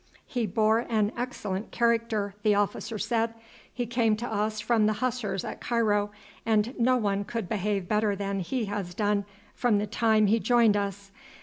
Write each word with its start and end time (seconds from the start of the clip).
"He 0.25 0.47
bore 0.47 0.79
an 0.79 1.11
excellent 1.15 1.69
character," 1.69 2.33
the 2.41 2.55
officer 2.55 2.97
said. 2.97 3.35
"He 3.71 3.85
came 3.85 4.15
to 4.17 4.25
us 4.27 4.59
from 4.59 4.87
the 4.87 4.93
Hussars 4.93 5.45
at 5.45 5.61
Cairo, 5.61 6.09
and 6.43 6.73
no 6.79 6.97
one 6.97 7.23
could 7.23 7.47
behave 7.47 7.87
better 7.87 8.15
than 8.15 8.39
he 8.39 8.65
has 8.65 8.95
done 8.95 9.25
from 9.53 9.77
the 9.77 9.85
time 9.85 10.25
he 10.25 10.39
joined 10.39 10.75
us. 10.75 11.11